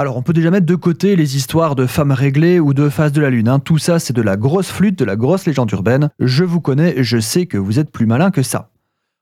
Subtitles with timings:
[0.00, 3.10] Alors on peut déjà mettre de côté les histoires de femmes réglées ou de face
[3.10, 3.48] de la lune.
[3.48, 3.58] hein.
[3.58, 6.10] Tout ça c'est de la grosse flûte, de la grosse légende urbaine.
[6.20, 8.70] Je vous connais, je sais que vous êtes plus malin que ça.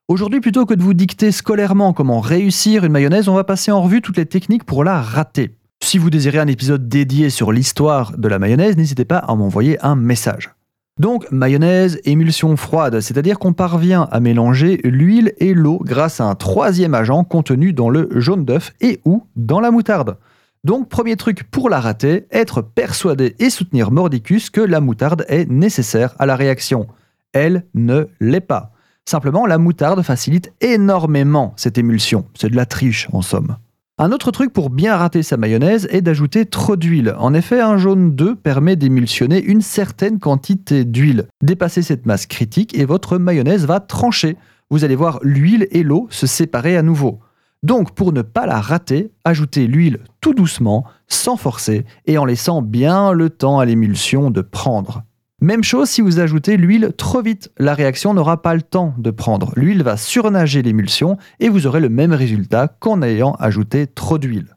[0.07, 3.81] Aujourd'hui, plutôt que de vous dicter scolairement comment réussir une mayonnaise, on va passer en
[3.81, 5.55] revue toutes les techniques pour la rater.
[5.83, 9.83] Si vous désirez un épisode dédié sur l'histoire de la mayonnaise, n'hésitez pas à m'envoyer
[9.83, 10.51] un message.
[10.99, 16.35] Donc, mayonnaise, émulsion froide, c'est-à-dire qu'on parvient à mélanger l'huile et l'eau grâce à un
[16.35, 20.17] troisième agent contenu dans le jaune d'œuf et ou dans la moutarde.
[20.67, 25.49] Donc, premier truc pour la rater, être persuadé et soutenir Mordicus que la moutarde est
[25.49, 26.87] nécessaire à la réaction.
[27.31, 28.73] Elle ne l'est pas.
[29.05, 32.25] Simplement, la moutarde facilite énormément cette émulsion.
[32.33, 33.55] C'est de la triche, en somme.
[33.97, 37.15] Un autre truc pour bien rater sa mayonnaise est d'ajouter trop d'huile.
[37.17, 41.27] En effet, un jaune d'œuf permet d'émulsionner une certaine quantité d'huile.
[41.41, 44.35] Dépassez cette masse critique et votre mayonnaise va trancher.
[44.69, 47.21] Vous allez voir l'huile et l'eau se séparer à nouveau.
[47.63, 52.61] Donc, pour ne pas la rater, ajoutez l'huile tout doucement, sans forcer, et en laissant
[52.61, 55.03] bien le temps à l'émulsion de prendre.
[55.41, 59.11] Même chose si vous ajoutez l'huile trop vite, la réaction n'aura pas le temps de
[59.11, 59.53] prendre.
[59.55, 64.55] L'huile va surnager l'émulsion et vous aurez le même résultat qu'en ayant ajouté trop d'huile.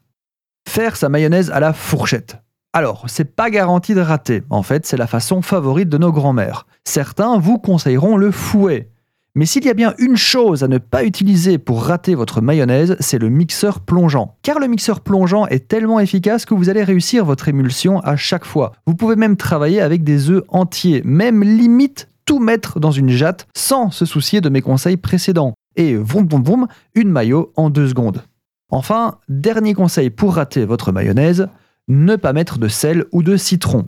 [0.67, 2.37] Faire sa mayonnaise à la fourchette.
[2.73, 4.43] Alors, c'est pas garanti de rater.
[4.49, 6.65] En fait, c'est la façon favorite de nos grands-mères.
[6.85, 8.90] Certains vous conseilleront le fouet.
[9.33, 12.97] Mais s'il y a bien une chose à ne pas utiliser pour rater votre mayonnaise,
[12.99, 14.35] c'est le mixeur plongeant.
[14.41, 18.43] Car le mixeur plongeant est tellement efficace que vous allez réussir votre émulsion à chaque
[18.43, 18.73] fois.
[18.85, 23.47] Vous pouvez même travailler avec des œufs entiers, même limite tout mettre dans une jatte
[23.55, 25.53] sans se soucier de mes conseils précédents.
[25.77, 28.23] Et vroom vroom vroom, une maillot en deux secondes.
[28.69, 31.47] Enfin, dernier conseil pour rater votre mayonnaise,
[31.87, 33.87] ne pas mettre de sel ou de citron.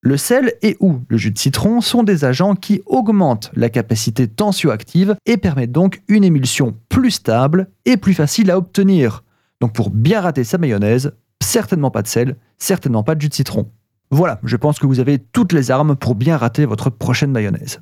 [0.00, 4.28] Le sel et ou le jus de citron sont des agents qui augmentent la capacité
[4.28, 9.24] tensioactive et permettent donc une émulsion plus stable et plus facile à obtenir.
[9.60, 13.34] Donc pour bien rater sa mayonnaise, certainement pas de sel, certainement pas de jus de
[13.34, 13.72] citron.
[14.12, 17.80] Voilà, je pense que vous avez toutes les armes pour bien rater votre prochaine mayonnaise.